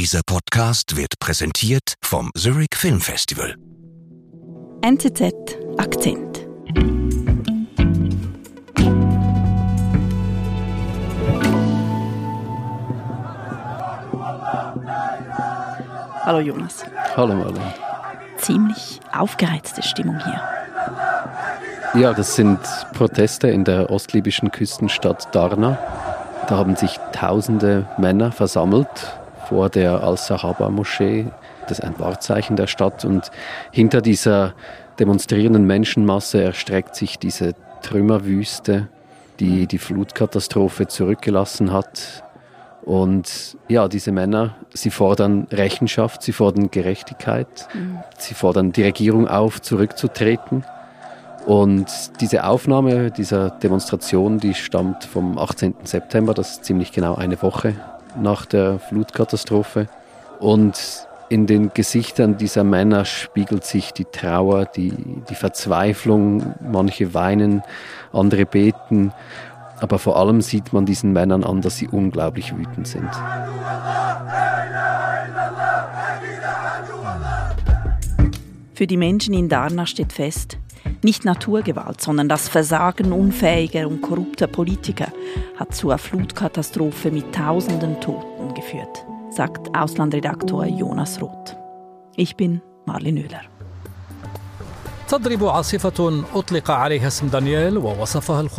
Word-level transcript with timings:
Dieser 0.00 0.22
Podcast 0.24 0.96
wird 0.96 1.18
präsentiert 1.18 1.92
vom 2.02 2.30
Zurich 2.34 2.70
Film 2.74 3.02
Festival. 3.02 3.54
NZZ 4.80 5.34
Akzent. 5.76 6.48
Hallo 16.24 16.40
Jonas. 16.40 16.82
Hallo 17.14 17.34
Marlon. 17.34 17.60
Ziemlich 18.38 19.00
aufgereizte 19.12 19.82
Stimmung 19.82 20.18
hier. 20.24 22.00
Ja, 22.00 22.14
das 22.14 22.36
sind 22.36 22.58
Proteste 22.94 23.48
in 23.48 23.64
der 23.64 23.90
ostlibyschen 23.90 24.50
Küstenstadt 24.50 25.28
Darna. 25.34 25.76
Da 26.48 26.56
haben 26.56 26.74
sich 26.74 26.98
tausende 27.12 27.86
Männer 27.98 28.32
versammelt 28.32 29.19
vor 29.50 29.68
der 29.68 30.04
Al-Sahaba-Moschee. 30.04 31.26
Das 31.62 31.80
ist 31.80 31.84
ein 31.84 31.98
Wahrzeichen 31.98 32.54
der 32.54 32.68
Stadt. 32.68 33.04
Und 33.04 33.32
hinter 33.72 34.00
dieser 34.00 34.54
demonstrierenden 35.00 35.66
Menschenmasse 35.66 36.42
erstreckt 36.42 36.94
sich 36.94 37.18
diese 37.18 37.54
Trümmerwüste, 37.82 38.88
die 39.40 39.66
die 39.66 39.78
Flutkatastrophe 39.78 40.86
zurückgelassen 40.86 41.72
hat. 41.72 42.22
Und 42.82 43.56
ja, 43.68 43.88
diese 43.88 44.12
Männer, 44.12 44.54
sie 44.72 44.90
fordern 44.90 45.48
Rechenschaft, 45.50 46.22
sie 46.22 46.32
fordern 46.32 46.70
Gerechtigkeit, 46.70 47.68
mhm. 47.74 47.98
sie 48.18 48.34
fordern 48.34 48.70
die 48.70 48.84
Regierung 48.84 49.26
auf, 49.26 49.60
zurückzutreten. 49.60 50.64
Und 51.44 51.86
diese 52.20 52.44
Aufnahme 52.44 53.10
dieser 53.10 53.50
Demonstration, 53.50 54.38
die 54.38 54.54
stammt 54.54 55.04
vom 55.04 55.38
18. 55.38 55.74
September, 55.82 56.34
das 56.34 56.52
ist 56.52 56.64
ziemlich 56.64 56.92
genau 56.92 57.16
eine 57.16 57.42
Woche 57.42 57.74
nach 58.16 58.46
der 58.46 58.78
Flutkatastrophe. 58.78 59.88
Und 60.38 61.06
in 61.28 61.46
den 61.46 61.72
Gesichtern 61.72 62.36
dieser 62.38 62.64
Männer 62.64 63.04
spiegelt 63.04 63.64
sich 63.64 63.92
die 63.92 64.04
Trauer, 64.04 64.66
die, 64.66 64.92
die 65.28 65.34
Verzweiflung. 65.34 66.54
Manche 66.60 67.14
weinen, 67.14 67.62
andere 68.12 68.46
beten. 68.46 69.12
Aber 69.80 69.98
vor 69.98 70.16
allem 70.18 70.42
sieht 70.42 70.72
man 70.72 70.86
diesen 70.86 71.12
Männern 71.12 71.44
an, 71.44 71.62
dass 71.62 71.76
sie 71.76 71.88
unglaublich 71.88 72.54
wütend 72.56 72.86
sind. 72.86 73.08
Für 78.74 78.86
die 78.86 78.96
Menschen 78.96 79.34
in 79.34 79.48
Darna 79.48 79.86
steht 79.86 80.12
fest, 80.12 80.58
nicht 81.02 81.24
Naturgewalt, 81.24 82.00
sondern 82.00 82.28
das 82.28 82.48
Versagen 82.48 83.12
unfähiger 83.12 83.86
und 83.88 84.02
korrupter 84.02 84.46
Politiker 84.46 85.08
hat 85.56 85.74
zur 85.74 85.98
Flutkatastrophe 85.98 87.10
mit 87.10 87.34
tausenden 87.34 88.00
Toten 88.00 88.54
geführt, 88.54 89.04
sagt 89.30 89.74
Auslandredaktor 89.76 90.66
Jonas 90.66 91.20
Roth. 91.20 91.56
Ich 92.16 92.36
bin 92.36 92.60
Marlin 92.86 93.18
Oehler. 93.18 93.42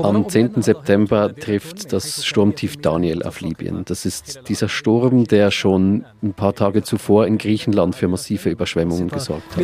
Am 0.03 0.27
10. 0.27 0.61
September 0.61 1.33
trifft 1.33 1.93
das 1.93 2.25
Sturmtief 2.25 2.75
Daniel 2.81 3.23
auf 3.23 3.39
Libyen. 3.39 3.85
Das 3.85 4.05
ist 4.05 4.41
dieser 4.49 4.67
Sturm, 4.67 5.23
der 5.23 5.49
schon 5.51 6.03
ein 6.21 6.33
paar 6.33 6.53
Tage 6.53 6.83
zuvor 6.83 7.25
in 7.25 7.37
Griechenland 7.37 7.95
für 7.95 8.09
massive 8.09 8.49
Überschwemmungen 8.49 9.07
gesorgt 9.07 9.45
hat. 9.51 9.57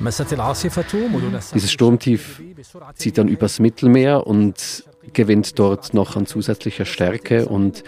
Dieses 0.00 1.72
Sturmtief 1.72 2.42
zieht 2.94 3.18
dann 3.18 3.28
übers 3.28 3.58
Mittelmeer 3.58 4.26
und 4.26 4.84
gewinnt 5.12 5.58
dort 5.58 5.94
noch 5.94 6.16
an 6.16 6.26
zusätzlicher 6.26 6.84
Stärke 6.84 7.46
und 7.46 7.82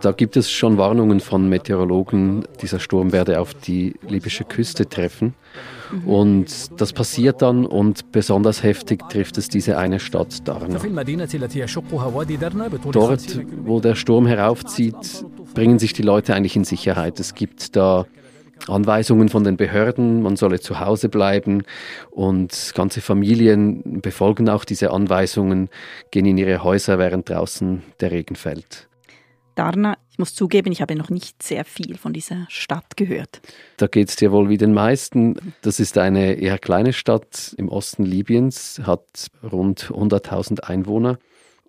da 0.00 0.12
gibt 0.12 0.36
es 0.36 0.50
schon 0.50 0.78
Warnungen 0.78 1.20
von 1.20 1.48
Meteorologen, 1.48 2.44
dieser 2.60 2.78
Sturm 2.78 3.12
werde 3.12 3.40
auf 3.40 3.54
die 3.54 3.94
libysche 4.06 4.44
Küste 4.44 4.88
treffen. 4.88 5.34
Und 6.06 6.80
das 6.80 6.92
passiert 6.92 7.42
dann 7.42 7.66
und 7.66 8.10
besonders 8.10 8.62
heftig 8.62 9.08
trifft 9.08 9.38
es 9.38 9.48
diese 9.48 9.78
eine 9.78 10.00
Stadt 10.00 10.46
Darna. 10.48 10.78
Dort, 12.92 13.40
wo 13.64 13.80
der 13.80 13.94
Sturm 13.94 14.26
heraufzieht, 14.26 15.24
bringen 15.54 15.78
sich 15.78 15.92
die 15.92 16.02
Leute 16.02 16.34
eigentlich 16.34 16.56
in 16.56 16.64
Sicherheit. 16.64 17.20
Es 17.20 17.34
gibt 17.34 17.76
da 17.76 18.06
Anweisungen 18.68 19.28
von 19.28 19.44
den 19.44 19.56
Behörden, 19.56 20.22
man 20.22 20.36
solle 20.36 20.60
zu 20.60 20.80
Hause 20.80 21.08
bleiben 21.08 21.64
und 22.10 22.72
ganze 22.74 23.00
Familien 23.00 24.00
befolgen 24.00 24.48
auch 24.48 24.64
diese 24.64 24.90
Anweisungen, 24.90 25.68
gehen 26.10 26.26
in 26.26 26.38
ihre 26.38 26.62
Häuser, 26.62 26.98
während 26.98 27.28
draußen 27.28 27.82
der 28.00 28.10
Regen 28.10 28.36
fällt. 28.36 28.88
Darna, 29.54 29.96
ich 30.10 30.18
muss 30.18 30.34
zugeben, 30.34 30.72
ich 30.72 30.82
habe 30.82 30.96
noch 30.96 31.10
nicht 31.10 31.42
sehr 31.42 31.64
viel 31.64 31.96
von 31.96 32.12
dieser 32.12 32.46
Stadt 32.48 32.96
gehört. 32.96 33.40
Da 33.76 33.86
geht 33.86 34.08
es 34.08 34.16
dir 34.16 34.32
wohl 34.32 34.48
wie 34.48 34.56
den 34.56 34.72
meisten. 34.72 35.54
Das 35.62 35.78
ist 35.78 35.96
eine 35.98 36.34
eher 36.34 36.58
kleine 36.58 36.92
Stadt 36.92 37.54
im 37.56 37.68
Osten 37.68 38.04
Libyens, 38.04 38.80
hat 38.84 39.28
rund 39.42 39.90
100.000 39.90 40.60
Einwohner. 40.60 41.18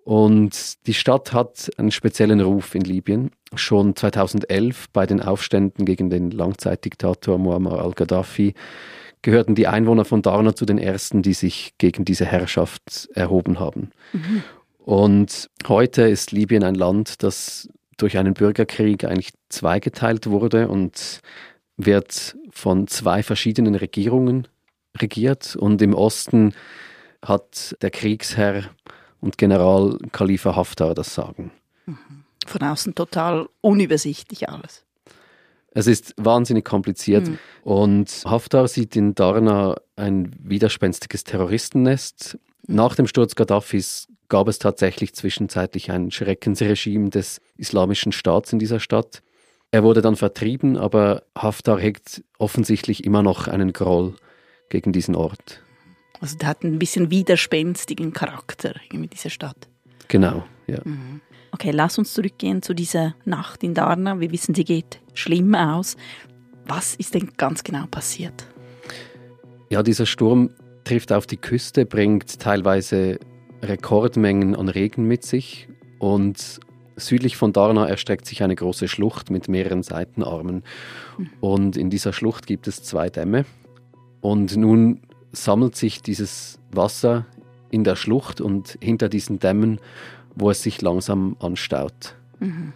Und 0.05 0.85
die 0.85 0.93
Stadt 0.93 1.33
hat 1.33 1.71
einen 1.77 1.89
speziellen 1.89 2.39
Ruf 2.39 2.75
in 2.75 2.83
Libyen. 2.83 3.31
Schon 3.55 3.95
2011 3.95 4.91
bei 4.93 5.07
den 5.07 5.19
Aufständen 5.19 5.83
gegen 5.83 6.11
den 6.11 6.29
Langzeitdiktator 6.29 7.39
Muammar 7.39 7.81
al-Gaddafi 7.81 8.53
gehörten 9.23 9.55
die 9.55 9.65
Einwohner 9.65 10.05
von 10.05 10.21
Darna 10.21 10.55
zu 10.55 10.67
den 10.67 10.77
ersten, 10.77 11.23
die 11.23 11.33
sich 11.33 11.73
gegen 11.79 12.05
diese 12.05 12.25
Herrschaft 12.25 13.09
erhoben 13.15 13.59
haben. 13.59 13.89
Mhm. 14.13 14.43
Und 14.77 15.49
heute 15.67 16.03
ist 16.03 16.31
Libyen 16.31 16.63
ein 16.63 16.75
Land, 16.75 17.23
das 17.23 17.67
durch 17.97 18.19
einen 18.19 18.35
Bürgerkrieg 18.35 19.05
eigentlich 19.05 19.33
zweigeteilt 19.49 20.27
wurde 20.27 20.67
und 20.67 21.21
wird 21.77 22.35
von 22.51 22.85
zwei 22.85 23.23
verschiedenen 23.23 23.73
Regierungen 23.73 24.47
regiert. 24.95 25.55
Und 25.55 25.81
im 25.81 25.95
Osten 25.95 26.53
hat 27.23 27.75
der 27.81 27.89
Kriegsherr 27.89 28.65
und 29.21 29.37
General 29.37 29.97
Khalifa 30.11 30.55
Haftar 30.55 30.93
das 30.93 31.13
sagen. 31.13 31.51
Mhm. 31.85 31.97
Von 32.45 32.61
außen 32.61 32.95
total 32.95 33.47
unübersichtlich 33.61 34.49
alles. 34.49 34.85
Es 35.71 35.87
ist 35.87 36.13
wahnsinnig 36.17 36.63
kompliziert 36.63 37.27
mhm. 37.27 37.39
und 37.63 38.23
Haftar 38.25 38.67
sieht 38.67 38.95
in 38.95 39.13
Darna 39.13 39.75
ein 39.95 40.31
widerspenstiges 40.39 41.23
Terroristennest. 41.25 42.37
Mhm. 42.67 42.75
Nach 42.75 42.95
dem 42.95 43.07
Sturz 43.07 43.35
Gaddafis 43.35 44.07
gab 44.29 44.47
es 44.47 44.59
tatsächlich 44.59 45.13
zwischenzeitlich 45.13 45.91
ein 45.91 46.11
Schreckensregime 46.11 47.09
des 47.09 47.41
islamischen 47.57 48.11
Staats 48.11 48.53
in 48.53 48.59
dieser 48.59 48.79
Stadt. 48.79 49.21
Er 49.71 49.83
wurde 49.83 50.01
dann 50.01 50.15
vertrieben, 50.15 50.77
aber 50.77 51.23
Haftar 51.37 51.79
hegt 51.79 52.23
offensichtlich 52.37 53.03
immer 53.03 53.21
noch 53.21 53.47
einen 53.47 53.73
Groll 53.73 54.15
gegen 54.69 54.93
diesen 54.93 55.15
Ort. 55.15 55.61
Also 56.25 56.39
der 56.39 56.47
hat 56.47 56.63
ein 56.63 56.79
bisschen 56.79 57.11
widerspenstigen 57.11 58.11
Charakter 58.11 58.73
mit 58.91 59.13
dieser 59.13 59.29
Stadt. 59.29 59.69
Genau, 60.07 60.43
ja. 60.65 60.79
Mhm. 60.83 61.21
Okay, 61.51 61.69
lass 61.69 61.99
uns 61.99 62.15
zurückgehen 62.15 62.63
zu 62.63 62.73
dieser 62.73 63.13
Nacht 63.25 63.63
in 63.63 63.75
Darna. 63.75 64.19
Wir 64.19 64.31
wissen, 64.31 64.55
sie 64.55 64.63
geht 64.63 65.01
schlimm 65.13 65.53
aus. 65.53 65.97
Was 66.65 66.95
ist 66.95 67.13
denn 67.13 67.29
ganz 67.37 67.63
genau 67.63 67.85
passiert? 67.85 68.47
Ja, 69.69 69.83
dieser 69.83 70.07
Sturm 70.07 70.49
trifft 70.83 71.13
auf 71.13 71.27
die 71.27 71.37
Küste, 71.37 71.85
bringt 71.85 72.39
teilweise 72.39 73.19
Rekordmengen 73.61 74.55
an 74.55 74.67
Regen 74.67 75.07
mit 75.07 75.23
sich 75.25 75.67
und 75.99 76.59
südlich 76.95 77.37
von 77.37 77.53
Darna 77.53 77.87
erstreckt 77.87 78.25
sich 78.25 78.41
eine 78.41 78.55
große 78.55 78.87
Schlucht 78.87 79.29
mit 79.29 79.47
mehreren 79.47 79.83
Seitenarmen. 79.83 80.63
Mhm. 81.19 81.29
Und 81.39 81.77
in 81.77 81.91
dieser 81.91 82.13
Schlucht 82.13 82.47
gibt 82.47 82.67
es 82.67 82.81
zwei 82.81 83.11
Dämme. 83.11 83.45
Und 84.21 84.57
nun 84.57 85.01
sammelt 85.35 85.75
sich 85.75 86.01
dieses 86.01 86.59
Wasser 86.71 87.25
in 87.69 87.83
der 87.83 87.95
Schlucht 87.95 88.41
und 88.41 88.77
hinter 88.81 89.09
diesen 89.09 89.39
Dämmen, 89.39 89.79
wo 90.35 90.49
es 90.49 90.63
sich 90.63 90.81
langsam 90.81 91.35
anstaut. 91.39 92.15
Mhm. 92.39 92.73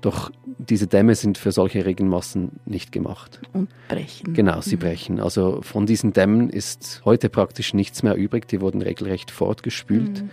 Doch 0.00 0.30
diese 0.58 0.86
Dämme 0.86 1.14
sind 1.14 1.36
für 1.36 1.52
solche 1.52 1.84
Regenmassen 1.84 2.52
nicht 2.64 2.90
gemacht. 2.90 3.40
Und 3.52 3.68
brechen. 3.88 4.32
Genau, 4.32 4.60
sie 4.62 4.76
mhm. 4.76 4.80
brechen. 4.80 5.20
Also 5.20 5.60
von 5.62 5.84
diesen 5.86 6.12
Dämmen 6.12 6.48
ist 6.48 7.02
heute 7.04 7.28
praktisch 7.28 7.74
nichts 7.74 8.02
mehr 8.02 8.16
übrig. 8.16 8.48
Die 8.48 8.60
wurden 8.60 8.80
regelrecht 8.80 9.30
fortgespült. 9.30 10.22
Mhm. 10.22 10.30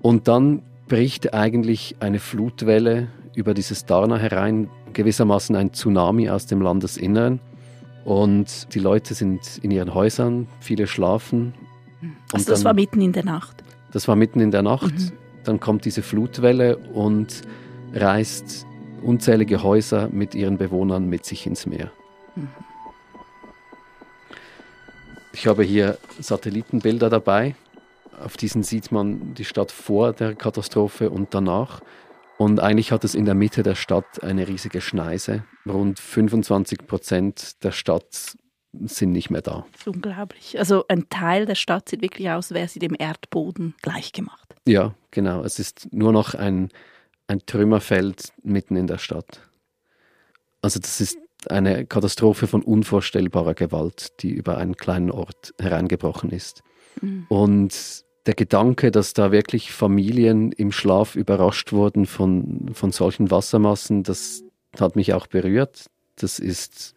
Und 0.00 0.28
dann 0.28 0.62
bricht 0.88 1.34
eigentlich 1.34 1.96
eine 2.00 2.18
Flutwelle 2.18 3.08
über 3.34 3.52
dieses 3.52 3.84
Darna 3.84 4.16
herein, 4.16 4.70
gewissermaßen 4.92 5.54
ein 5.56 5.72
Tsunami 5.72 6.30
aus 6.30 6.46
dem 6.46 6.62
Landesinneren. 6.62 7.40
Und 8.06 8.72
die 8.72 8.78
Leute 8.78 9.14
sind 9.14 9.58
in 9.62 9.72
ihren 9.72 9.92
Häusern, 9.92 10.46
viele 10.60 10.86
schlafen. 10.86 11.54
Also 12.32 12.48
das 12.48 12.60
dann, 12.60 12.66
war 12.66 12.74
mitten 12.74 13.00
in 13.00 13.12
der 13.12 13.24
Nacht? 13.24 13.64
Das 13.90 14.06
war 14.06 14.14
mitten 14.14 14.38
in 14.38 14.52
der 14.52 14.62
Nacht. 14.62 14.94
Mhm. 14.94 15.12
Dann 15.42 15.58
kommt 15.58 15.84
diese 15.84 16.02
Flutwelle 16.02 16.76
und 16.76 17.42
reißt 17.92 18.64
unzählige 19.02 19.64
Häuser 19.64 20.08
mit 20.08 20.36
ihren 20.36 20.56
Bewohnern 20.56 21.08
mit 21.08 21.24
sich 21.24 21.48
ins 21.48 21.66
Meer. 21.66 21.90
Mhm. 22.36 22.46
Ich 25.32 25.48
habe 25.48 25.64
hier 25.64 25.98
Satellitenbilder 26.20 27.10
dabei. 27.10 27.56
Auf 28.24 28.36
diesen 28.36 28.62
sieht 28.62 28.92
man 28.92 29.34
die 29.34 29.44
Stadt 29.44 29.72
vor 29.72 30.12
der 30.12 30.36
Katastrophe 30.36 31.10
und 31.10 31.34
danach. 31.34 31.80
Und 32.38 32.60
eigentlich 32.60 32.92
hat 32.92 33.02
es 33.02 33.16
in 33.16 33.24
der 33.24 33.34
Mitte 33.34 33.64
der 33.64 33.74
Stadt 33.74 34.22
eine 34.22 34.46
riesige 34.46 34.80
Schneise. 34.80 35.42
Rund 35.68 35.98
25 35.98 36.86
Prozent 36.86 37.64
der 37.64 37.72
Stadt 37.72 38.36
sind 38.84 39.12
nicht 39.12 39.30
mehr 39.30 39.42
da. 39.42 39.66
Das 39.72 39.80
ist 39.80 39.88
unglaublich. 39.88 40.58
Also 40.58 40.84
ein 40.88 41.08
Teil 41.08 41.46
der 41.46 41.54
Stadt 41.54 41.88
sieht 41.88 42.02
wirklich 42.02 42.30
aus, 42.30 42.52
wäre 42.52 42.68
sie 42.68 42.78
dem 42.78 42.94
Erdboden 42.98 43.74
gleichgemacht. 43.82 44.54
Ja, 44.66 44.94
genau. 45.10 45.42
Es 45.42 45.58
ist 45.58 45.92
nur 45.92 46.12
noch 46.12 46.34
ein, 46.34 46.68
ein 47.26 47.40
Trümmerfeld 47.46 48.32
mitten 48.42 48.76
in 48.76 48.86
der 48.86 48.98
Stadt. 48.98 49.40
Also 50.62 50.80
das 50.80 51.00
ist 51.00 51.18
eine 51.48 51.86
Katastrophe 51.86 52.46
von 52.46 52.62
unvorstellbarer 52.62 53.54
Gewalt, 53.54 54.20
die 54.20 54.30
über 54.30 54.58
einen 54.58 54.76
kleinen 54.76 55.10
Ort 55.10 55.54
hereingebrochen 55.60 56.30
ist. 56.30 56.62
Mhm. 57.00 57.26
Und 57.28 58.04
der 58.26 58.34
Gedanke, 58.34 58.90
dass 58.90 59.14
da 59.14 59.30
wirklich 59.30 59.72
Familien 59.72 60.50
im 60.52 60.72
Schlaf 60.72 61.14
überrascht 61.14 61.72
wurden 61.72 62.06
von, 62.06 62.70
von 62.72 62.90
solchen 62.90 63.30
Wassermassen, 63.30 64.02
das 64.02 64.42
hat 64.80 64.96
mich 64.96 65.14
auch 65.14 65.26
berührt. 65.26 65.86
Das 66.16 66.38
ist 66.38 66.94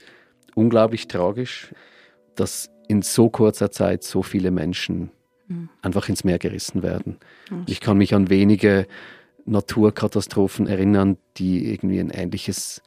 unglaublich 0.55 1.07
tragisch, 1.07 1.73
dass 2.35 2.69
in 2.87 3.01
so 3.01 3.29
kurzer 3.29 3.71
Zeit 3.71 4.03
so 4.03 4.23
viele 4.23 4.51
Menschen 4.51 5.11
mhm. 5.47 5.69
einfach 5.81 6.09
ins 6.09 6.23
Meer 6.23 6.39
gerissen 6.39 6.83
werden. 6.83 7.17
Mhm. 7.49 7.65
Ich 7.67 7.79
kann 7.79 7.97
mich 7.97 8.13
an 8.13 8.29
wenige 8.29 8.87
Naturkatastrophen 9.45 10.67
erinnern, 10.67 11.17
die 11.37 11.71
irgendwie 11.71 11.99
ein 11.99 12.09
ähnliches 12.09 12.81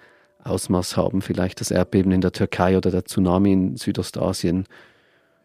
Ausmaß 0.44 0.96
haben. 0.96 1.22
Vielleicht 1.22 1.60
das 1.60 1.70
Erdbeben 1.70 2.12
in 2.12 2.20
der 2.20 2.32
Türkei 2.32 2.76
oder 2.76 2.90
der 2.90 3.04
Tsunami 3.04 3.52
in 3.52 3.76
Südostasien. 3.76 4.66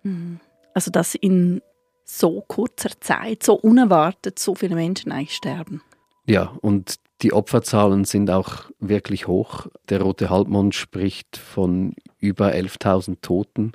Mhm. 0.03 0.39
Also 0.73 0.91
dass 0.91 1.15
in 1.15 1.61
so 2.03 2.43
kurzer 2.47 2.89
Zeit, 3.01 3.43
so 3.43 3.53
unerwartet, 3.55 4.39
so 4.39 4.55
viele 4.55 4.75
Menschen 4.75 5.11
eigentlich 5.11 5.35
sterben. 5.35 5.81
Ja, 6.25 6.53
und 6.61 6.95
die 7.21 7.33
Opferzahlen 7.33 8.05
sind 8.05 8.29
auch 8.29 8.69
wirklich 8.79 9.27
hoch. 9.27 9.67
Der 9.89 10.01
Rote 10.01 10.29
Halbmond 10.29 10.75
spricht 10.75 11.37
von 11.37 11.95
über 12.19 12.49
11.000 12.51 13.17
Toten 13.21 13.73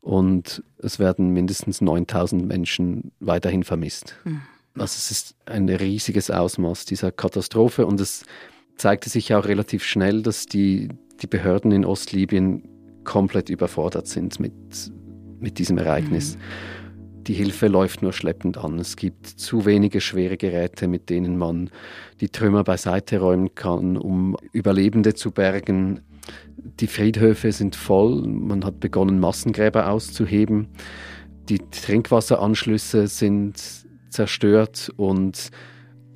und 0.00 0.62
es 0.78 0.98
werden 0.98 1.32
mindestens 1.32 1.82
9.000 1.82 2.46
Menschen 2.46 3.12
weiterhin 3.20 3.64
vermisst. 3.64 4.14
Mhm. 4.24 4.42
Also 4.74 4.94
es 4.96 5.10
ist 5.10 5.34
ein 5.44 5.68
riesiges 5.68 6.30
Ausmaß 6.30 6.84
dieser 6.84 7.10
Katastrophe 7.10 7.84
und 7.84 8.00
es 8.00 8.24
zeigte 8.76 9.10
sich 9.10 9.34
auch 9.34 9.44
relativ 9.44 9.84
schnell, 9.84 10.22
dass 10.22 10.46
die, 10.46 10.88
die 11.20 11.26
Behörden 11.26 11.72
in 11.72 11.84
Ostlibyen 11.84 12.62
komplett 13.04 13.48
überfordert 13.48 14.06
sind 14.06 14.38
mit, 14.38 14.52
mit 15.40 15.58
diesem 15.58 15.78
Ereignis. 15.78 16.36
Mhm. 16.36 16.40
Die 17.28 17.34
Hilfe 17.34 17.68
läuft 17.68 18.00
nur 18.00 18.14
schleppend 18.14 18.56
an. 18.56 18.78
Es 18.78 18.96
gibt 18.96 19.26
zu 19.26 19.66
wenige 19.66 20.00
schwere 20.00 20.38
Geräte, 20.38 20.88
mit 20.88 21.10
denen 21.10 21.36
man 21.36 21.68
die 22.22 22.30
Trümmer 22.30 22.64
beiseite 22.64 23.20
räumen 23.20 23.54
kann, 23.54 23.98
um 23.98 24.34
Überlebende 24.52 25.12
zu 25.12 25.30
bergen. 25.30 26.00
Die 26.80 26.86
Friedhöfe 26.86 27.52
sind 27.52 27.76
voll. 27.76 28.26
Man 28.26 28.64
hat 28.64 28.80
begonnen, 28.80 29.20
Massengräber 29.20 29.90
auszuheben. 29.90 30.68
Die 31.50 31.58
Trinkwasseranschlüsse 31.58 33.08
sind 33.08 33.62
zerstört 34.08 34.90
und 34.96 35.50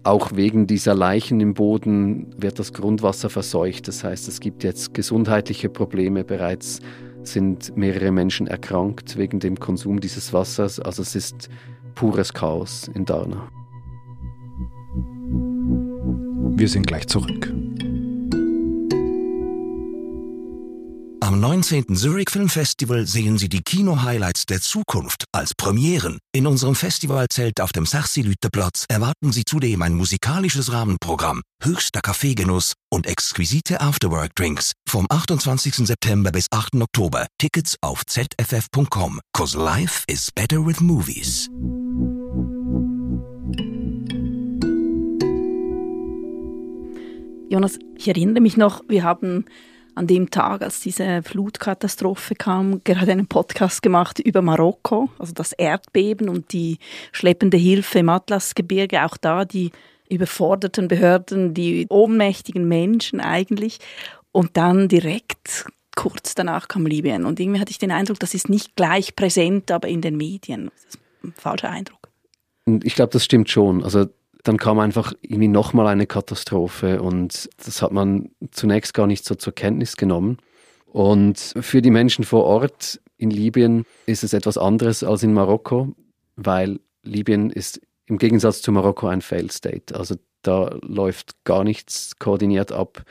auch 0.04 0.34
wegen 0.34 0.66
dieser 0.66 0.94
Leichen 0.94 1.40
im 1.40 1.52
Boden 1.52 2.34
wird 2.38 2.58
das 2.58 2.72
Grundwasser 2.72 3.28
verseucht. 3.28 3.86
Das 3.86 4.02
heißt, 4.02 4.28
es 4.28 4.40
gibt 4.40 4.64
jetzt 4.64 4.94
gesundheitliche 4.94 5.68
Probleme 5.68 6.24
bereits 6.24 6.80
sind 7.24 7.76
mehrere 7.76 8.10
Menschen 8.10 8.46
erkrankt 8.46 9.16
wegen 9.16 9.40
dem 9.40 9.58
Konsum 9.58 10.00
dieses 10.00 10.32
Wassers. 10.32 10.80
Also 10.80 11.02
es 11.02 11.14
ist 11.14 11.48
pures 11.94 12.32
Chaos 12.32 12.88
in 12.94 13.04
Darna. 13.04 13.48
Wir 16.56 16.68
sind 16.68 16.86
gleich 16.86 17.06
zurück. 17.06 17.52
Am 21.32 21.40
19. 21.40 21.96
Zurich 21.96 22.28
Film 22.28 22.50
Festival 22.50 23.06
sehen 23.06 23.38
Sie 23.38 23.48
die 23.48 23.62
Kino-Highlights 23.62 24.44
der 24.44 24.60
Zukunft 24.60 25.24
als 25.32 25.54
Premieren. 25.54 26.18
In 26.34 26.46
unserem 26.46 26.74
Festivalzelt 26.74 27.62
auf 27.62 27.72
dem 27.72 27.86
Sarsi-Lütterplatz 27.86 28.84
erwarten 28.90 29.32
Sie 29.32 29.46
zudem 29.46 29.80
ein 29.80 29.94
musikalisches 29.94 30.74
Rahmenprogramm, 30.74 31.40
höchster 31.62 32.02
Kaffeegenuss 32.02 32.74
und 32.90 33.06
exquisite 33.06 33.80
Afterwork-Drinks 33.80 34.72
vom 34.86 35.06
28. 35.08 35.86
September 35.86 36.32
bis 36.32 36.48
8. 36.50 36.74
Oktober. 36.74 37.26
Tickets 37.38 37.76
auf 37.80 38.04
zff.com. 38.04 39.18
Cause 39.32 39.56
life 39.56 40.04
is 40.08 40.30
better 40.34 40.66
with 40.66 40.80
movies. 40.82 41.48
Jonas, 47.48 47.78
ich 47.96 48.08
erinnere 48.08 48.42
mich 48.42 48.58
noch, 48.58 48.82
wir 48.86 49.02
haben 49.02 49.46
an 49.94 50.06
dem 50.06 50.30
Tag, 50.30 50.62
als 50.62 50.80
diese 50.80 51.22
Flutkatastrophe 51.22 52.34
kam, 52.34 52.82
gerade 52.84 53.12
einen 53.12 53.26
Podcast 53.26 53.82
gemacht 53.82 54.18
über 54.18 54.42
Marokko, 54.42 55.10
also 55.18 55.32
das 55.32 55.52
Erdbeben 55.52 56.28
und 56.28 56.52
die 56.52 56.78
schleppende 57.12 57.56
Hilfe 57.56 58.00
im 58.00 58.08
Atlasgebirge, 58.08 59.04
auch 59.04 59.16
da 59.16 59.44
die 59.44 59.70
überforderten 60.08 60.88
Behörden, 60.88 61.54
die 61.54 61.86
ohnmächtigen 61.88 62.68
Menschen 62.68 63.20
eigentlich. 63.20 63.78
Und 64.30 64.56
dann 64.56 64.88
direkt 64.88 65.66
kurz 65.94 66.34
danach 66.34 66.68
kam 66.68 66.86
Libyen. 66.86 67.24
Und 67.24 67.38
irgendwie 67.38 67.60
hatte 67.60 67.70
ich 67.70 67.78
den 67.78 67.90
Eindruck, 67.90 68.18
das 68.18 68.34
ist 68.34 68.48
nicht 68.48 68.76
gleich 68.76 69.14
präsent, 69.14 69.70
aber 69.70 69.88
in 69.88 70.00
den 70.00 70.16
Medien. 70.16 70.70
Das 70.74 70.84
ist 70.84 70.98
ein 71.22 71.34
falscher 71.36 71.70
Eindruck. 71.70 72.08
Ich 72.82 72.94
glaube, 72.94 73.12
das 73.12 73.24
stimmt 73.24 73.50
schon. 73.50 73.82
Also 73.82 74.06
dann 74.42 74.56
kam 74.56 74.78
einfach 74.78 75.12
irgendwie 75.22 75.48
nochmal 75.48 75.86
eine 75.86 76.06
Katastrophe 76.06 77.00
und 77.00 77.48
das 77.64 77.82
hat 77.82 77.92
man 77.92 78.30
zunächst 78.50 78.94
gar 78.94 79.06
nicht 79.06 79.24
so 79.24 79.34
zur 79.34 79.54
Kenntnis 79.54 79.96
genommen. 79.96 80.38
Und 80.86 81.54
für 81.60 81.80
die 81.80 81.90
Menschen 81.90 82.24
vor 82.24 82.44
Ort 82.44 83.00
in 83.16 83.30
Libyen 83.30 83.84
ist 84.06 84.24
es 84.24 84.32
etwas 84.32 84.58
anderes 84.58 85.04
als 85.04 85.22
in 85.22 85.32
Marokko, 85.32 85.94
weil 86.36 86.80
Libyen 87.02 87.50
ist 87.50 87.80
im 88.06 88.18
Gegensatz 88.18 88.62
zu 88.62 88.72
Marokko 88.72 89.06
ein 89.06 89.22
Failed 89.22 89.52
State. 89.52 89.94
Also 89.94 90.16
da 90.42 90.76
läuft 90.82 91.44
gar 91.44 91.64
nichts 91.64 92.18
koordiniert 92.18 92.72
ab. 92.72 93.04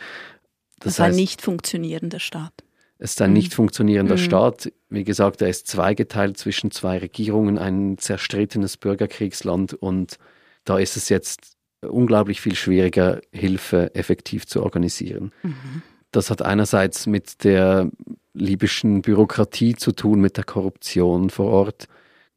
Das, 0.80 0.84
das 0.84 0.94
ist 0.94 1.00
ein 1.00 1.16
nicht 1.16 1.42
funktionierender 1.42 2.20
Staat. 2.20 2.54
Es 3.00 3.12
ist 3.12 3.22
ein 3.22 3.32
mhm. 3.32 3.38
nicht 3.38 3.54
funktionierender 3.54 4.16
mhm. 4.16 4.20
Staat. 4.20 4.72
Wie 4.90 5.04
gesagt, 5.04 5.42
er 5.42 5.50
ist 5.50 5.68
zweigeteilt 5.68 6.38
zwischen 6.38 6.72
zwei 6.72 6.98
Regierungen, 6.98 7.58
ein 7.58 7.98
zerstrittenes 7.98 8.78
Bürgerkriegsland 8.78 9.74
und 9.74 10.20
da 10.66 10.78
ist 10.78 10.98
es 10.98 11.10
jetzt 11.10 11.56
unglaublich 11.82 12.42
viel 12.42 12.56
schwieriger, 12.56 13.22
Hilfe 13.32 13.94
effektiv 13.96 14.46
zu 14.46 14.64
organisieren. 14.64 15.32
Mhm. 15.44 15.82
Das 16.12 16.30
hat 16.30 16.42
einerseits 16.42 17.08
mit 17.08 17.44
der 17.44 17.90
libyschen 18.34 19.02
Bürokratie 19.02 19.76
zu 19.76 19.92
tun, 19.92 20.22
mit 20.22 20.38
der 20.38 20.44
Korruption 20.44 21.30
vor 21.30 21.48
Ort. 21.48 21.88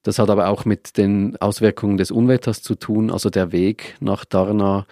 Das 0.03 0.19
hat 0.19 0.31
aber 0.31 0.49
auch 0.49 0.65
mit 0.65 0.97
den 0.97 1.37
Auswirkungen 1.41 1.97
des 1.97 2.11
Unwetters 2.11 2.63
zu 2.63 2.75
tun. 2.75 3.11
Also 3.11 3.31
der 3.31 3.53
Weg 3.53 3.97
nach 4.01 4.25
Darna. 4.25 4.87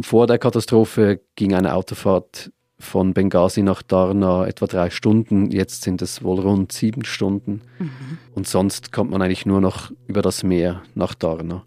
Vor 0.00 0.26
der 0.26 0.38
Katastrophe 0.38 1.20
ging 1.36 1.54
eine 1.54 1.74
Autofahrt 1.74 2.50
von 2.78 3.14
Benghazi 3.14 3.62
nach 3.62 3.82
Darna 3.82 4.46
etwa 4.46 4.66
drei 4.66 4.90
Stunden. 4.90 5.50
Jetzt 5.50 5.82
sind 5.82 6.02
es 6.02 6.22
wohl 6.22 6.40
rund 6.40 6.72
sieben 6.72 7.04
Stunden. 7.04 7.62
Mhm. 7.78 8.18
Und 8.34 8.46
sonst 8.46 8.92
kommt 8.92 9.10
man 9.10 9.22
eigentlich 9.22 9.46
nur 9.46 9.60
noch 9.60 9.90
über 10.06 10.22
das 10.22 10.42
Meer 10.42 10.82
nach 10.94 11.14
Darna. 11.14 11.64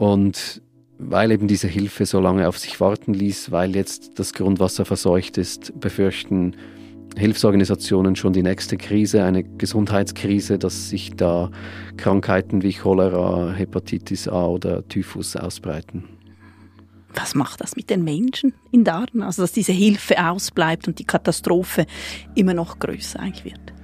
Und 0.00 0.62
weil 0.98 1.30
eben 1.30 1.46
diese 1.46 1.68
Hilfe 1.68 2.06
so 2.06 2.20
lange 2.20 2.48
auf 2.48 2.56
sich 2.56 2.80
warten 2.80 3.12
ließ, 3.12 3.50
weil 3.50 3.76
jetzt 3.76 4.18
das 4.18 4.32
Grundwasser 4.32 4.86
verseucht 4.86 5.36
ist, 5.36 5.78
befürchten 5.78 6.56
Hilfsorganisationen 7.18 8.16
schon 8.16 8.32
die 8.32 8.42
nächste 8.42 8.78
Krise, 8.78 9.24
eine 9.24 9.44
Gesundheitskrise, 9.44 10.58
dass 10.58 10.88
sich 10.88 11.16
da 11.16 11.50
Krankheiten 11.98 12.62
wie 12.62 12.72
Cholera, 12.72 13.52
Hepatitis 13.52 14.26
A 14.26 14.46
oder 14.46 14.88
Typhus 14.88 15.36
ausbreiten. 15.36 16.04
Was 17.12 17.34
macht 17.34 17.60
das 17.60 17.76
mit 17.76 17.90
den 17.90 18.02
Menschen 18.02 18.54
in 18.70 18.84
Darden? 18.84 19.20
Also, 19.20 19.42
dass 19.42 19.52
diese 19.52 19.72
Hilfe 19.72 20.26
ausbleibt 20.26 20.88
und 20.88 20.98
die 20.98 21.04
Katastrophe 21.04 21.84
immer 22.34 22.54
noch 22.54 22.78
größer 22.78 23.20
eigentlich 23.20 23.44
wird? 23.44 23.74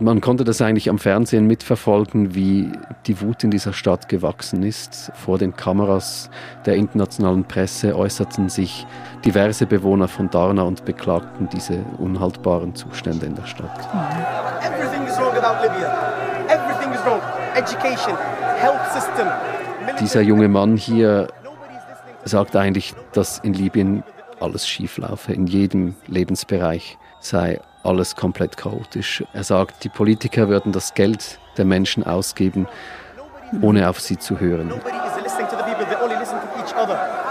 Man 0.00 0.20
konnte 0.20 0.44
das 0.44 0.62
eigentlich 0.62 0.88
am 0.88 0.98
Fernsehen 0.98 1.48
mitverfolgen, 1.48 2.32
wie 2.32 2.70
die 3.06 3.20
Wut 3.20 3.42
in 3.42 3.50
dieser 3.50 3.72
Stadt 3.72 4.08
gewachsen 4.08 4.62
ist. 4.62 5.10
Vor 5.14 5.38
den 5.38 5.56
Kameras 5.56 6.30
der 6.66 6.76
internationalen 6.76 7.42
Presse 7.42 7.96
äußerten 7.96 8.48
sich 8.48 8.86
diverse 9.24 9.66
Bewohner 9.66 10.06
von 10.06 10.30
Darna 10.30 10.62
und 10.62 10.84
beklagten 10.84 11.48
diese 11.52 11.80
unhaltbaren 11.98 12.76
Zustände 12.76 13.26
in 13.26 13.34
der 13.34 13.46
Stadt. 13.46 13.88
Everything 14.62 15.04
is 15.04 15.18
wrong 15.18 15.36
about 15.36 15.62
Libya. 15.62 15.92
Everything 16.48 16.92
is 16.92 17.04
wrong. 17.04 17.20
Education, 17.56 18.16
health 18.60 18.92
system. 18.92 19.26
Dieser 19.98 20.20
junge 20.20 20.46
Mann 20.46 20.76
hier 20.76 21.26
sagt 22.24 22.54
eigentlich, 22.54 22.94
dass 23.14 23.40
in 23.40 23.52
Libyen 23.52 24.04
alles 24.38 24.68
schief 24.68 24.98
laufe, 24.98 25.32
in 25.32 25.48
jedem 25.48 25.96
Lebensbereich 26.06 26.98
sei 27.20 27.60
alles 27.88 28.14
komplett 28.14 28.56
chaotisch. 28.56 29.24
Er 29.32 29.44
sagt, 29.44 29.84
die 29.84 29.88
Politiker 29.88 30.48
würden 30.48 30.72
das 30.72 30.94
Geld 30.94 31.38
der 31.56 31.64
Menschen 31.64 32.04
ausgeben, 32.04 32.68
ohne 33.62 33.88
auf 33.88 34.00
sie 34.00 34.18
zu 34.18 34.38
hören. 34.38 34.72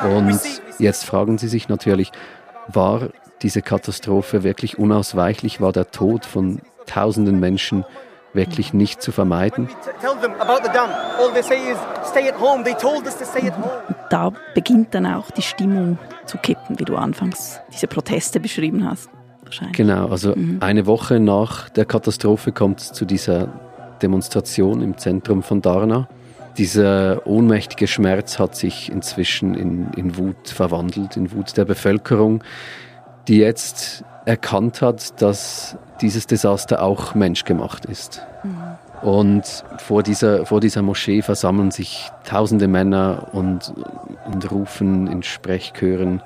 Und 0.03 0.41
Jetzt 0.79 1.05
fragen 1.05 1.37
Sie 1.37 1.47
sich 1.47 1.69
natürlich, 1.69 2.11
war 2.67 3.09
diese 3.41 3.61
Katastrophe 3.61 4.43
wirklich 4.43 4.77
unausweichlich? 4.77 5.59
War 5.59 5.71
der 5.71 5.89
Tod 5.91 6.25
von 6.25 6.61
tausenden 6.85 7.39
Menschen 7.39 7.85
wirklich 8.33 8.73
nicht 8.73 9.01
zu 9.01 9.11
vermeiden? 9.11 9.69
Da 14.09 14.31
beginnt 14.53 14.93
dann 14.93 15.05
auch 15.07 15.31
die 15.31 15.41
Stimmung 15.41 15.97
zu 16.25 16.37
kippen, 16.37 16.79
wie 16.79 16.85
du 16.85 16.95
anfangs 16.95 17.59
diese 17.73 17.87
Proteste 17.87 18.39
beschrieben 18.39 18.87
hast. 18.87 19.09
Genau, 19.71 20.07
also 20.07 20.35
mhm. 20.35 20.57
eine 20.59 20.85
Woche 20.85 21.19
nach 21.19 21.69
der 21.69 21.85
Katastrophe 21.85 22.51
kommt 22.51 22.81
es 22.81 22.93
zu 22.93 23.05
dieser 23.05 23.47
Demonstration 24.01 24.81
im 24.81 24.97
Zentrum 24.97 25.43
von 25.43 25.61
Darna. 25.61 26.07
Dieser 26.57 27.27
ohnmächtige 27.27 27.87
Schmerz 27.87 28.39
hat 28.39 28.55
sich 28.55 28.91
inzwischen 28.91 29.53
in, 29.53 29.91
in 29.95 30.17
Wut 30.17 30.49
verwandelt, 30.49 31.15
in 31.15 31.31
Wut 31.31 31.55
der 31.55 31.65
Bevölkerung, 31.65 32.43
die 33.27 33.37
jetzt 33.37 34.03
erkannt 34.25 34.81
hat, 34.81 35.21
dass 35.21 35.77
dieses 36.01 36.27
Desaster 36.27 36.81
auch 36.81 37.15
menschgemacht 37.15 37.85
ist. 37.85 38.21
Mhm. 38.43 38.77
Und 39.01 39.63
vor 39.77 40.01
dieser, 40.01 40.45
vor 40.45 40.59
dieser 40.59 40.81
Moschee 40.81 41.21
versammeln 41.21 41.69
sich 41.69 42.09
tausende 42.23 42.67
Männer 42.67 43.27
und, 43.31 43.73
und 44.25 44.51
rufen 44.51 45.07
in 45.07 45.21
Sprechchören 45.21 46.21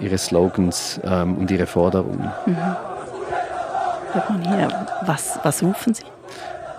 ihre 0.00 0.18
Slogans 0.18 1.00
ähm, 1.04 1.36
und 1.36 1.50
ihre 1.50 1.66
Forderungen. 1.66 2.30
Mhm. 2.46 2.56
Hört 4.12 4.30
man 4.30 4.42
hier, 4.42 4.86
was, 5.04 5.38
was 5.42 5.62
rufen 5.62 5.94
sie? 5.94 6.04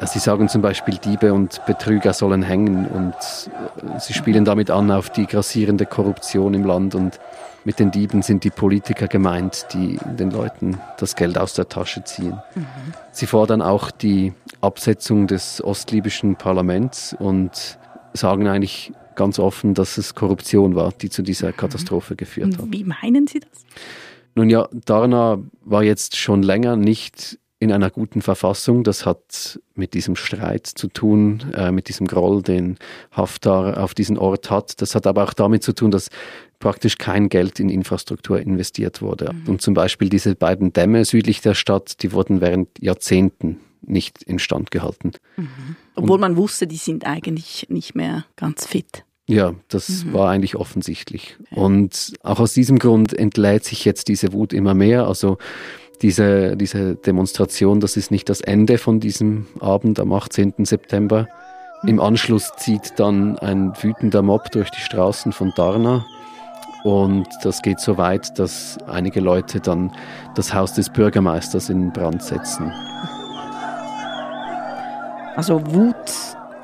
Sie 0.06 0.20
sagen 0.20 0.48
zum 0.48 0.62
Beispiel, 0.62 0.98
Diebe 0.98 1.34
und 1.34 1.66
Betrüger 1.66 2.14
sollen 2.14 2.42
hängen 2.42 2.88
und 2.88 3.14
äh, 3.14 4.00
sie 4.00 4.14
spielen 4.14 4.46
damit 4.46 4.72
an 4.72 4.92
auf 4.92 5.10
die 5.10 5.26
grassierende 5.26 5.86
Korruption 5.86 6.54
im 6.54 6.64
Land 6.64 6.96
und 6.96 7.20
mit 7.66 7.80
den 7.80 7.92
Dieben 7.92 8.22
sind 8.22 8.46
die 8.46 8.50
Politiker 8.50 9.08
gemeint, 9.08 9.68
die 9.74 10.00
den 10.06 10.32
Leuten 10.32 10.80
das 10.98 11.16
Geld 11.16 11.38
aus 11.38 11.54
der 11.54 11.68
Tasche 11.68 12.04
ziehen. 12.06 12.42
Mhm. 12.56 12.66
Sie 13.12 13.26
fordern 13.26 13.62
auch 13.62 13.92
die 13.92 14.34
Absetzung 14.62 15.28
des 15.28 15.62
ostlibyschen 15.64 16.38
Parlaments 16.38 17.14
und 17.20 17.78
sagen 18.14 18.48
eigentlich 18.48 18.94
ganz 19.20 19.38
offen, 19.38 19.74
dass 19.74 19.98
es 19.98 20.16
Korruption 20.16 20.76
war, 20.76 20.94
die 20.94 21.10
zu 21.10 21.22
dieser 21.22 21.52
Katastrophe 21.52 22.16
geführt 22.16 22.58
hat. 22.58 22.66
Wie 22.72 22.86
meinen 22.86 23.28
Sie 23.28 23.42
das? 23.42 23.66
Nun 24.34 24.50
ja, 24.50 24.70
Darna 24.86 25.40
war 25.66 25.84
jetzt 25.84 26.16
schon 26.16 26.42
länger 26.42 26.78
nicht 26.78 27.38
in 27.60 27.74
einer 27.74 27.90
guten 27.90 28.22
Verfassung. 28.22 28.86
Das 28.86 29.06
hat 29.06 29.60
mit 29.76 29.94
diesem 29.94 30.16
Streit 30.16 30.66
zu 30.66 30.88
tun, 30.88 31.52
äh, 31.54 31.74
mit 31.74 31.90
diesem 31.90 32.08
Groll, 32.08 32.42
den 32.42 32.78
Haftar 33.12 33.84
auf 33.84 33.94
diesen 33.94 34.18
Ort 34.18 34.50
hat. 34.50 34.82
Das 34.82 34.96
hat 34.96 35.06
aber 35.06 35.26
auch 35.26 35.34
damit 35.34 35.64
zu 35.64 35.74
tun, 35.74 35.92
dass 35.92 36.08
praktisch 36.60 36.98
kein 36.98 37.28
Geld 37.28 37.60
in 37.60 37.68
Infrastruktur 37.68 38.40
investiert 38.40 39.02
wurde. 39.02 39.34
Mhm. 39.34 39.50
Und 39.50 39.62
zum 39.62 39.74
Beispiel 39.74 40.08
diese 40.08 40.36
beiden 40.36 40.72
Dämme 40.72 41.04
südlich 41.04 41.42
der 41.42 41.54
Stadt, 41.54 42.02
die 42.02 42.14
wurden 42.14 42.40
während 42.40 42.70
Jahrzehnten 42.80 43.60
nicht 43.82 44.24
instand 44.24 44.72
gehalten. 44.72 45.12
Mhm. 45.36 45.76
Obwohl 45.96 46.16
Und, 46.16 46.22
man 46.22 46.38
wusste, 46.38 46.66
die 46.66 46.78
sind 46.78 47.06
eigentlich 47.06 47.68
nicht 47.70 47.96
mehr 47.96 48.26
ganz 48.38 48.66
fit. 48.66 49.04
Ja, 49.30 49.54
das 49.68 50.06
mhm. 50.06 50.14
war 50.14 50.32
eigentlich 50.32 50.56
offensichtlich. 50.56 51.38
Und 51.52 52.14
auch 52.24 52.40
aus 52.40 52.54
diesem 52.54 52.80
Grund 52.80 53.14
entlädt 53.14 53.64
sich 53.64 53.86
jetzt 53.86 54.08
diese 54.08 54.34
Wut 54.34 54.54
immer 54.54 54.74
mehr. 54.74 55.06
Also 55.06 55.38
diese, 56.02 56.58
diese 56.58 56.96
Demonstration, 56.96 57.80
das 57.80 57.96
ist 57.96 58.10
nicht 58.10 58.28
das 58.28 58.42
Ende 58.42 58.80
von 58.80 59.00
diesem 59.00 59.46
Abend 59.60 60.00
am 60.00 60.14
18. 60.14 60.66
September. 60.66 61.28
Im 61.86 62.00
Anschluss 62.00 62.52
zieht 62.58 62.94
dann 62.98 63.38
ein 63.38 63.72
wütender 63.80 64.24
Mob 64.24 64.50
durch 64.52 64.72
die 64.72 64.82
Straßen 64.82 65.32
von 65.32 65.54
Darna. 65.56 66.04
Und 66.84 67.28
das 67.44 67.62
geht 67.62 67.80
so 67.80 68.00
weit, 68.00 68.40
dass 68.40 68.80
einige 68.88 69.20
Leute 69.20 69.60
dann 69.60 69.92
das 70.34 70.56
Haus 70.56 70.74
des 70.74 70.90
Bürgermeisters 70.90 71.70
in 71.70 71.94
Brand 71.94 72.24
setzen. 72.24 72.72
Also 75.36 75.62
Wut 75.72 75.96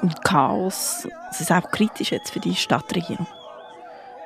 und 0.05 0.23
Chaos, 0.23 1.07
das 1.29 1.41
ist 1.41 1.51
auch 1.51 1.71
kritisch 1.71 2.11
jetzt 2.11 2.31
für 2.31 2.39
die 2.39 2.55
Stadtregierung. 2.55 3.25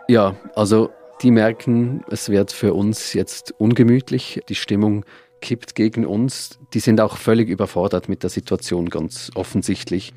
Ja, 0.10 0.36
also 0.56 0.90
die 1.22 1.32
merken, 1.32 2.04
es 2.10 2.30
wird 2.30 2.52
für 2.52 2.74
uns 2.74 3.14
jetzt 3.14 3.54
ungemütlich, 3.58 4.42
die 4.50 4.56
Stimmung 4.56 5.06
kippt 5.42 5.76
gegen 5.76 6.06
uns. 6.06 6.60
Die 6.74 6.82
sind 6.82 7.00
auch 7.00 7.16
völlig 7.16 7.48
überfordert 7.48 8.10
mit 8.10 8.24
der 8.24 8.30
Situation, 8.30 8.90
ganz 8.90 9.32
offensichtlich. 9.36 10.14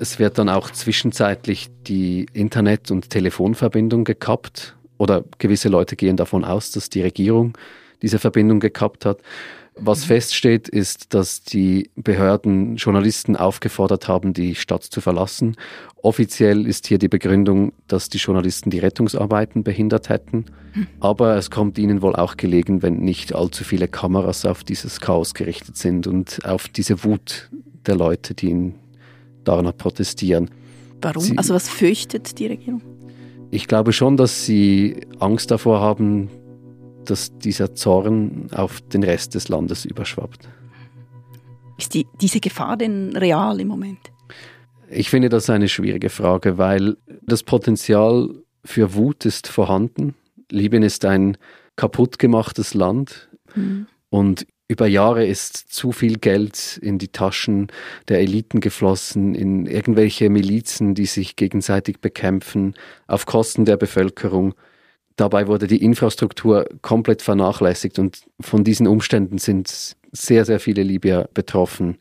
Es 0.00 0.18
wird 0.18 0.38
dann 0.38 0.48
auch 0.48 0.70
zwischenzeitlich 0.70 1.68
die 1.86 2.26
Internet- 2.32 2.90
und 2.90 3.08
Telefonverbindung 3.08 4.02
gekappt 4.02 4.76
oder 4.98 5.24
gewisse 5.38 5.68
Leute 5.68 5.94
gehen 5.94 6.16
davon 6.16 6.44
aus, 6.44 6.72
dass 6.72 6.90
die 6.90 7.02
Regierung 7.02 7.56
diese 8.02 8.18
Verbindung 8.18 8.58
gekappt 8.58 9.04
hat. 9.04 9.18
Was 9.78 10.04
feststeht, 10.04 10.68
ist, 10.68 11.12
dass 11.12 11.42
die 11.42 11.90
Behörden 11.96 12.76
Journalisten 12.76 13.36
aufgefordert 13.36 14.08
haben, 14.08 14.32
die 14.32 14.54
Stadt 14.54 14.82
zu 14.82 15.02
verlassen. 15.02 15.56
Offiziell 16.02 16.66
ist 16.66 16.86
hier 16.86 16.96
die 16.96 17.08
Begründung, 17.08 17.72
dass 17.86 18.08
die 18.08 18.16
Journalisten 18.16 18.70
die 18.70 18.78
Rettungsarbeiten 18.78 19.64
behindert 19.64 20.08
hätten. 20.08 20.46
Aber 21.00 21.36
es 21.36 21.50
kommt 21.50 21.78
ihnen 21.78 22.00
wohl 22.00 22.16
auch 22.16 22.36
gelegen, 22.36 22.82
wenn 22.82 22.98
nicht 22.98 23.34
allzu 23.34 23.64
viele 23.64 23.86
Kameras 23.86 24.46
auf 24.46 24.64
dieses 24.64 25.00
Chaos 25.00 25.34
gerichtet 25.34 25.76
sind 25.76 26.06
und 26.06 26.44
auf 26.44 26.68
diese 26.68 27.04
Wut 27.04 27.50
der 27.86 27.96
Leute, 27.96 28.34
die 28.34 28.50
in 28.50 28.74
Darna 29.44 29.72
protestieren. 29.72 30.50
Warum? 31.02 31.22
Sie, 31.22 31.38
also 31.38 31.54
was 31.54 31.68
fürchtet 31.68 32.38
die 32.38 32.46
Regierung? 32.46 32.82
Ich 33.50 33.68
glaube 33.68 33.92
schon, 33.92 34.16
dass 34.16 34.44
sie 34.44 35.00
Angst 35.20 35.50
davor 35.50 35.80
haben, 35.80 36.30
dass 37.10 37.36
dieser 37.38 37.74
Zorn 37.74 38.48
auf 38.52 38.80
den 38.80 39.02
Rest 39.02 39.34
des 39.34 39.48
Landes 39.48 39.84
überschwappt. 39.84 40.48
Ist 41.78 41.94
die, 41.94 42.06
diese 42.20 42.40
Gefahr 42.40 42.76
denn 42.76 43.16
real 43.16 43.60
im 43.60 43.68
Moment? 43.68 43.98
Ich 44.88 45.10
finde 45.10 45.28
das 45.28 45.50
eine 45.50 45.68
schwierige 45.68 46.10
Frage, 46.10 46.58
weil 46.58 46.96
das 47.22 47.42
Potenzial 47.42 48.30
für 48.64 48.94
Wut 48.94 49.24
ist 49.24 49.48
vorhanden. 49.48 50.14
Libyen 50.50 50.82
ist 50.82 51.04
ein 51.04 51.36
kaputtgemachtes 51.76 52.74
Land 52.74 53.28
mhm. 53.54 53.86
und 54.10 54.46
über 54.68 54.86
Jahre 54.88 55.24
ist 55.24 55.56
zu 55.56 55.92
viel 55.92 56.18
Geld 56.18 56.78
in 56.82 56.98
die 56.98 57.08
Taschen 57.08 57.68
der 58.08 58.18
Eliten 58.20 58.60
geflossen, 58.60 59.34
in 59.34 59.66
irgendwelche 59.66 60.28
Milizen, 60.28 60.94
die 60.94 61.06
sich 61.06 61.36
gegenseitig 61.36 62.00
bekämpfen, 62.00 62.74
auf 63.06 63.26
Kosten 63.26 63.64
der 63.64 63.76
Bevölkerung. 63.76 64.54
Dabei 65.16 65.46
wurde 65.46 65.66
die 65.66 65.82
Infrastruktur 65.82 66.66
komplett 66.82 67.22
vernachlässigt 67.22 67.98
und 67.98 68.20
von 68.40 68.64
diesen 68.64 68.86
Umständen 68.86 69.38
sind 69.38 69.96
sehr, 70.12 70.44
sehr 70.44 70.60
viele 70.60 70.82
Libyer 70.82 71.28
betroffen. 71.32 71.98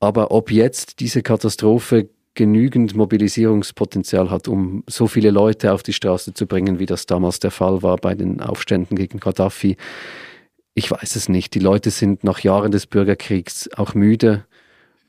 Aber 0.00 0.32
ob 0.32 0.50
jetzt 0.50 0.98
diese 0.98 1.22
Katastrophe 1.22 2.08
genügend 2.34 2.96
Mobilisierungspotenzial 2.96 4.30
hat, 4.30 4.48
um 4.48 4.82
so 4.88 5.06
viele 5.06 5.30
Leute 5.30 5.72
auf 5.72 5.82
die 5.82 5.92
Straße 5.92 6.34
zu 6.34 6.46
bringen, 6.46 6.78
wie 6.78 6.86
das 6.86 7.06
damals 7.06 7.38
der 7.38 7.50
Fall 7.50 7.82
war 7.82 7.96
bei 7.96 8.14
den 8.14 8.40
Aufständen 8.40 8.96
gegen 8.96 9.20
Gaddafi, 9.20 9.76
ich 10.74 10.90
weiß 10.90 11.16
es 11.16 11.28
nicht. 11.28 11.54
Die 11.54 11.58
Leute 11.58 11.90
sind 11.90 12.24
nach 12.24 12.40
Jahren 12.40 12.72
des 12.72 12.86
Bürgerkriegs 12.86 13.68
auch 13.76 13.94
müde 13.94 14.44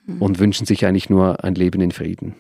mhm. 0.06 0.22
und 0.22 0.40
wünschen 0.40 0.66
sich 0.66 0.86
eigentlich 0.86 1.10
nur 1.10 1.44
ein 1.44 1.56
Leben 1.56 1.82
in 1.82 1.92
Frieden. 1.92 2.36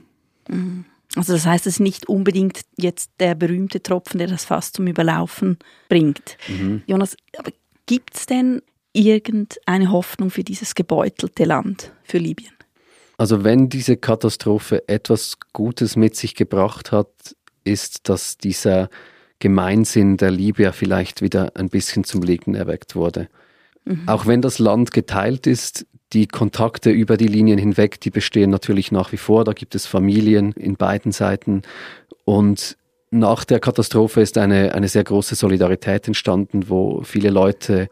Mhm. 0.49 0.85
Also 1.15 1.33
das 1.33 1.45
heißt, 1.45 1.67
es 1.67 1.75
ist 1.75 1.79
nicht 1.79 2.09
unbedingt 2.09 2.61
jetzt 2.77 3.11
der 3.19 3.35
berühmte 3.35 3.83
Tropfen, 3.83 4.17
der 4.17 4.27
das 4.27 4.45
Fass 4.45 4.71
zum 4.71 4.87
Überlaufen 4.87 5.57
bringt. 5.89 6.37
Mhm. 6.47 6.81
Jonas, 6.87 7.15
aber 7.37 7.51
gibt 7.85 8.15
es 8.15 8.25
denn 8.25 8.61
irgendeine 8.93 9.91
Hoffnung 9.91 10.29
für 10.29 10.43
dieses 10.43 10.75
gebeutelte 10.75 11.45
Land, 11.45 11.91
für 12.03 12.17
Libyen? 12.17 12.53
Also 13.17 13.43
wenn 13.43 13.69
diese 13.69 13.97
Katastrophe 13.97 14.87
etwas 14.87 15.37
Gutes 15.53 15.95
mit 15.95 16.15
sich 16.15 16.35
gebracht 16.35 16.91
hat, 16.91 17.09
ist, 17.63 18.09
dass 18.09 18.37
dieser 18.37 18.89
Gemeinsinn 19.39 20.17
der 20.17 20.31
Libyer 20.31 20.73
vielleicht 20.73 21.21
wieder 21.21 21.55
ein 21.55 21.69
bisschen 21.69 22.03
zum 22.03 22.21
Leben 22.21 22.55
erweckt 22.55 22.95
wurde. 22.95 23.29
Mhm. 23.85 24.03
Auch 24.07 24.25
wenn 24.25 24.41
das 24.41 24.59
Land 24.59 24.91
geteilt 24.91 25.47
ist, 25.47 25.85
die 26.13 26.27
Kontakte 26.27 26.91
über 26.91 27.17
die 27.17 27.27
Linien 27.27 27.57
hinweg, 27.57 27.99
die 27.99 28.11
bestehen 28.11 28.49
natürlich 28.49 28.91
nach 28.91 29.11
wie 29.11 29.17
vor. 29.17 29.43
Da 29.43 29.53
gibt 29.53 29.75
es 29.75 29.85
Familien 29.85 30.51
in 30.53 30.75
beiden 30.75 31.11
Seiten. 31.11 31.63
Und 32.23 32.77
nach 33.09 33.43
der 33.43 33.59
Katastrophe 33.59 34.21
ist 34.21 34.37
eine, 34.37 34.73
eine 34.73 34.87
sehr 34.87 35.03
große 35.03 35.35
Solidarität 35.35 36.07
entstanden, 36.07 36.69
wo 36.69 37.01
viele 37.03 37.29
Leute 37.29 37.89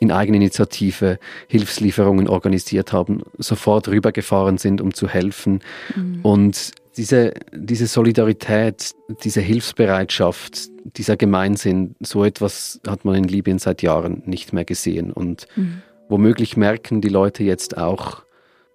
in 0.00 0.10
Eigeninitiative 0.10 1.18
Hilfslieferungen 1.48 2.28
organisiert 2.28 2.92
haben, 2.92 3.22
sofort 3.38 3.88
rübergefahren 3.88 4.58
sind, 4.58 4.80
um 4.80 4.92
zu 4.92 5.08
helfen. 5.08 5.60
Mhm. 5.94 6.20
Und 6.22 6.72
diese, 6.96 7.34
diese 7.52 7.86
Solidarität, 7.86 8.94
diese 9.22 9.40
Hilfsbereitschaft, 9.40 10.68
dieser 10.96 11.16
Gemeinsinn, 11.16 11.96
so 12.00 12.24
etwas 12.24 12.80
hat 12.86 13.04
man 13.04 13.14
in 13.16 13.24
Libyen 13.24 13.58
seit 13.58 13.82
Jahren 13.82 14.22
nicht 14.26 14.52
mehr 14.52 14.64
gesehen. 14.64 15.12
Und 15.12 15.46
mhm. 15.56 15.82
Womöglich 16.06 16.58
merken 16.58 17.00
die 17.00 17.08
Leute 17.08 17.44
jetzt 17.44 17.78
auch, 17.78 18.24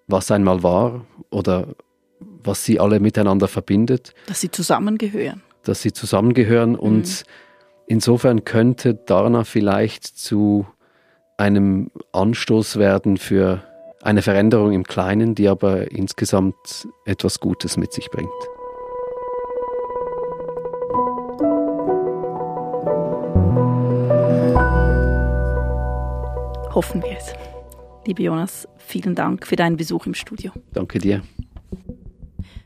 was 0.07 0.31
einmal 0.31 0.63
war 0.63 1.05
oder 1.29 1.67
was 2.43 2.65
sie 2.65 2.79
alle 2.79 2.99
miteinander 2.99 3.47
verbindet. 3.47 4.15
Dass 4.25 4.41
sie 4.41 4.49
zusammengehören. 4.49 5.43
Dass 5.63 5.83
sie 5.83 5.93
zusammengehören 5.93 6.71
mhm. 6.71 6.79
und 6.79 7.23
Insofern 7.89 8.45
könnte 8.45 8.93
Darna 8.93 9.43
vielleicht 9.43 10.05
zu 10.05 10.67
einem 11.37 11.89
Anstoß 12.11 12.77
werden 12.77 13.17
für 13.17 13.63
eine 14.01 14.21
Veränderung 14.21 14.71
im 14.71 14.83
Kleinen, 14.83 15.35
die 15.35 15.47
aber 15.47 15.91
insgesamt 15.91 16.87
etwas 17.05 17.39
Gutes 17.39 17.77
mit 17.77 17.93
sich 17.93 18.09
bringt. 18.09 18.29
Hoffen 26.73 27.01
wir 27.03 27.17
es. 27.17 27.33
Liebe 28.05 28.23
Jonas, 28.23 28.67
vielen 28.77 29.15
Dank 29.15 29.45
für 29.45 29.55
deinen 29.55 29.75
Besuch 29.75 30.05
im 30.05 30.13
Studio. 30.13 30.51
Danke 30.71 30.99
dir. 30.99 31.21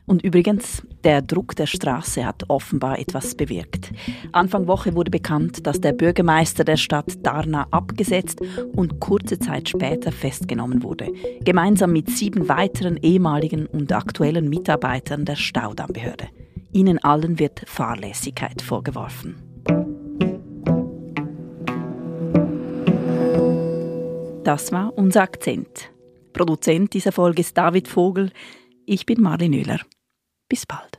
Und 0.06 0.22
übrigens, 0.22 0.82
der 1.04 1.22
Druck 1.22 1.54
der 1.54 1.66
Straße 1.66 2.24
hat 2.24 2.48
offenbar 2.48 2.98
etwas 2.98 3.34
bewirkt. 3.34 3.92
Anfang 4.32 4.66
Woche 4.66 4.94
wurde 4.94 5.10
bekannt, 5.10 5.66
dass 5.66 5.80
der 5.80 5.92
Bürgermeister 5.92 6.64
der 6.64 6.76
Stadt 6.76 7.24
Darna 7.24 7.66
abgesetzt 7.70 8.40
und 8.74 9.00
kurze 9.00 9.38
Zeit 9.38 9.68
später 9.68 10.10
festgenommen 10.10 10.82
wurde, 10.82 11.12
gemeinsam 11.44 11.92
mit 11.92 12.10
sieben 12.10 12.48
weiteren 12.48 12.96
ehemaligen 12.96 13.66
und 13.66 13.92
aktuellen 13.92 14.48
Mitarbeitern 14.48 15.24
der 15.24 15.36
Staudammbehörde. 15.36 16.28
Ihnen 16.72 16.98
allen 16.98 17.38
wird 17.38 17.62
Fahrlässigkeit 17.66 18.62
vorgeworfen. 18.62 19.36
Das 24.44 24.72
war 24.72 24.92
unser 24.96 25.22
Akzent. 25.22 25.90
Produzent 26.32 26.92
dieser 26.92 27.12
Folge 27.12 27.40
ist 27.40 27.56
David 27.56 27.88
Vogel. 27.88 28.30
Ich 28.84 29.06
bin 29.06 29.22
Marlin 29.22 29.54
Oehler. 29.54 29.80
Bis 30.48 30.66
bald. 30.66 30.93